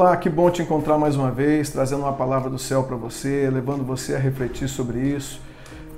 [0.00, 3.50] Olá, que bom te encontrar mais uma vez, trazendo uma palavra do céu para você,
[3.52, 5.40] levando você a refletir sobre isso.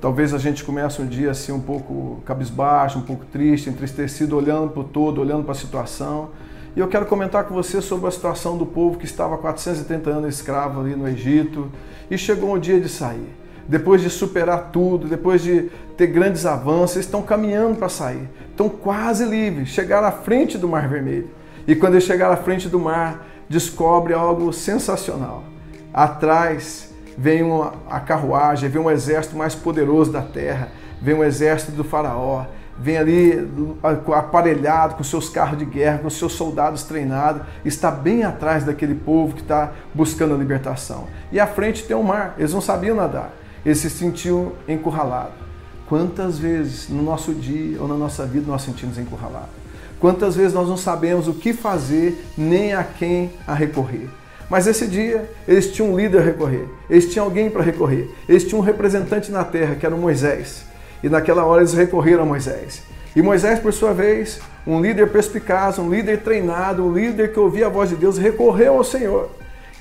[0.00, 4.70] Talvez a gente comece um dia assim um pouco cabisbaixo, um pouco triste, entristecido, olhando
[4.70, 6.30] para o todo, olhando para a situação.
[6.74, 10.34] E eu quero comentar com você sobre a situação do povo que estava 430 anos
[10.34, 11.70] escravo ali no Egito
[12.10, 13.28] e chegou o dia de sair.
[13.68, 18.30] Depois de superar tudo, depois de ter grandes avanços, eles estão caminhando para sair.
[18.48, 21.28] Estão quase livres, chegaram à frente do Mar Vermelho.
[21.66, 25.42] E quando eles chegaram à frente do mar, descobre algo sensacional.
[25.92, 30.68] Atrás vem uma, a carruagem, vem um exército mais poderoso da terra,
[31.02, 32.46] vem um exército do faraó,
[32.78, 33.50] vem ali
[34.14, 39.34] aparelhado com seus carros de guerra, com seus soldados treinados, está bem atrás daquele povo
[39.34, 41.08] que está buscando a libertação.
[41.32, 43.32] E à frente tem o mar, eles não sabiam nadar,
[43.66, 45.34] eles se sentiam encurralados.
[45.88, 49.59] Quantas vezes no nosso dia ou na nossa vida nós sentimos encurralados?
[50.00, 54.08] Quantas vezes nós não sabemos o que fazer nem a quem a recorrer?
[54.48, 58.44] Mas esse dia eles tinham um líder a recorrer, eles tinham alguém para recorrer, eles
[58.44, 60.64] tinham um representante na terra que era Moisés.
[61.02, 62.82] E naquela hora eles recorreram a Moisés.
[63.14, 67.66] E Moisés, por sua vez, um líder perspicaz, um líder treinado, um líder que ouvia
[67.66, 69.30] a voz de Deus, recorreu ao Senhor.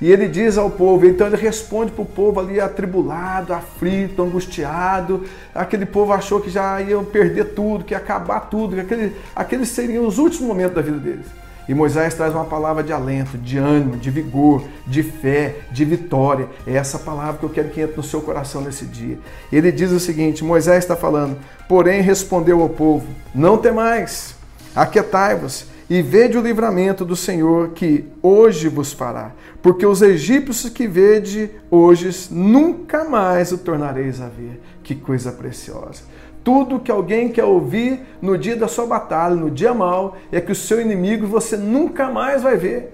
[0.02, 5.25] E ele diz ao povo, então ele responde para o povo ali atribulado, aflito, angustiado.
[5.53, 9.69] Aquele povo achou que já iam perder tudo, que ia acabar tudo, que aquele, aqueles
[9.69, 11.25] seriam os últimos momentos da vida deles.
[11.67, 16.47] E Moisés traz uma palavra de alento, de ânimo, de vigor, de fé, de vitória.
[16.66, 19.19] É essa palavra que eu quero que entre no seu coração nesse dia.
[19.52, 24.34] Ele diz o seguinte: Moisés está falando, porém respondeu ao povo: Não temais,
[24.75, 29.32] aquietai-vos e vede o livramento do Senhor que hoje vos fará.
[29.59, 34.62] Porque os egípcios que vede hoje, nunca mais o tornareis a ver.
[34.84, 36.03] Que coisa preciosa.
[36.44, 40.52] Tudo que alguém quer ouvir no dia da sua batalha, no dia mal, é que
[40.52, 42.94] o seu inimigo você nunca mais vai ver.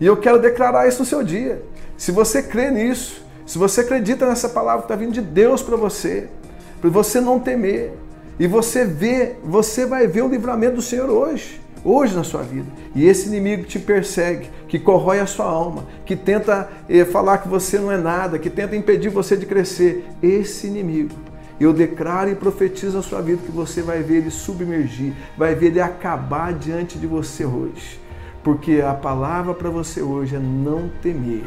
[0.00, 1.62] E eu quero declarar isso no seu dia.
[1.96, 5.76] Se você crê nisso, se você acredita nessa palavra que está vindo de Deus para
[5.76, 6.28] você,
[6.80, 7.92] para você não temer,
[8.38, 12.66] e você vê, você vai ver o livramento do Senhor hoje hoje na sua vida.
[12.94, 17.48] E esse inimigo te persegue, que corrói a sua alma, que tenta eh, falar que
[17.48, 20.06] você não é nada, que tenta impedir você de crescer.
[20.22, 21.14] Esse inimigo,
[21.58, 25.66] eu declaro e profetizo a sua vida que você vai ver ele submergir, vai ver
[25.66, 28.00] ele acabar diante de você hoje.
[28.42, 31.44] Porque a palavra para você hoje é não temer.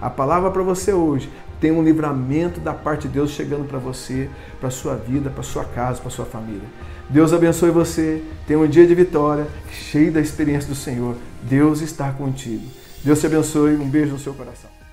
[0.00, 1.30] A palavra para você hoje
[1.64, 4.28] tem um livramento da parte de Deus chegando para você,
[4.60, 6.68] para sua vida, para sua casa, para sua família.
[7.08, 8.22] Deus abençoe você.
[8.46, 11.16] Tenha um dia de vitória, cheio da experiência do Senhor.
[11.42, 12.66] Deus está contigo.
[13.02, 13.76] Deus te abençoe.
[13.76, 14.83] Um beijo no seu coração.